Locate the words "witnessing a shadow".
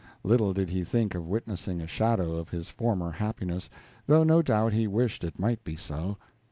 1.27-2.35